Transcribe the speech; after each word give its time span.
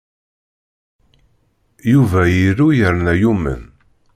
Yuba 1.91 2.21
iru 2.45 2.67
yerna 2.79 3.13
yumen. 3.21 3.61